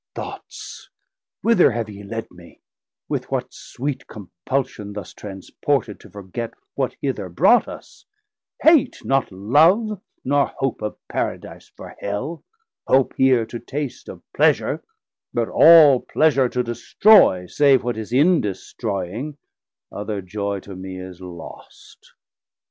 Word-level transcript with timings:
Thoughts, 0.15 0.89
whither 1.43 1.69
have 1.73 1.85
he 1.87 2.01
led 2.01 2.25
me, 2.31 2.59
with 3.07 3.29
what 3.29 3.53
sweet 3.53 4.07
Compulsion 4.07 4.93
thus 4.93 5.13
transported 5.13 5.99
to 5.99 6.09
forget 6.09 6.55
What 6.73 6.95
hither 7.03 7.29
brought 7.29 7.67
us, 7.67 8.07
hate, 8.63 9.05
not 9.05 9.31
love, 9.31 10.01
nor 10.25 10.47
hope 10.57 10.81
Of 10.81 10.97
Paradise 11.07 11.67
for 11.77 11.95
Hell, 11.99 12.43
hope 12.87 13.13
here 13.15 13.45
to 13.45 13.59
taste 13.59 14.09
Of 14.09 14.23
pleasure, 14.35 14.81
but 15.35 15.49
all 15.49 15.99
pleasure 15.99 16.49
to 16.49 16.63
destroy, 16.63 17.45
Save 17.45 17.83
what 17.83 17.95
is 17.99 18.11
in 18.11 18.41
destroying, 18.41 19.37
other 19.91 20.19
joy 20.23 20.61
To 20.61 20.75
me 20.75 20.99
is 20.99 21.21
lost. 21.21 22.13